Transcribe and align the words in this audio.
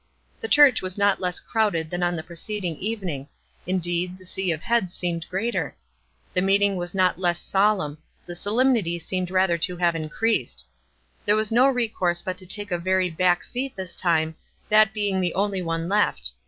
The 0.39 0.47
church 0.47 0.81
was 0.81 0.97
not 0.97 1.21
less 1.21 1.39
crowded 1.39 1.91
than 1.91 2.01
on 2.01 2.15
the 2.15 2.23
preceding 2.23 2.75
evening— 2.77 3.27
indeed, 3.67 4.17
the 4.17 4.25
sea 4.25 4.51
of 4.51 4.63
heads 4.63 4.95
seemed 4.95 5.27
greater. 5.29 5.75
The 6.33 6.41
meeting 6.41 6.75
was 6.75 6.95
not 6.95 7.19
less 7.19 7.39
sol 7.39 7.77
emn; 7.77 7.97
the 8.25 8.33
solemnity 8.33 8.97
seemed 8.97 9.29
rather 9.29 9.59
to 9.59 9.77
have 9.77 9.95
in 9.95 10.09
creased. 10.09 10.65
There 11.23 11.35
was 11.35 11.51
no 11.51 11.67
recourse 11.67 12.23
but 12.23 12.39
to 12.39 12.47
take 12.47 12.71
a 12.71 12.79
very 12.79 13.11
back 13.11 13.43
seat 13.43 13.75
this 13.75 13.95
time, 13.95 14.33
that 14.69 14.91
being 14.91 15.21
the 15.21 15.35
only 15.35 15.61
one 15.61 15.87
left. 15.87 16.31